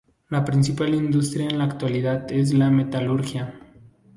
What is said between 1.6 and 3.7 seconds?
actualidad es la metalurgia.